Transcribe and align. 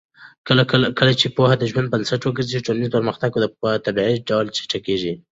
کله 0.99 1.13
چې 1.19 1.27
پوهه 1.35 1.55
د 1.57 1.63
ژوند 1.71 1.91
بنسټ 1.93 2.21
وګرځي، 2.23 2.59
ټولنیز 2.65 2.89
پرمختګ 2.95 3.31
په 3.61 3.69
طبیعي 3.85 4.15
ډول 4.29 4.45
چټکېږي. 4.55 5.13